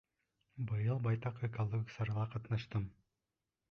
—Быйыл 0.71 1.03
байтаҡ 1.07 1.39
экологик 1.51 1.95
сарала 1.99 2.29
ҡатнаштым. 2.35 2.93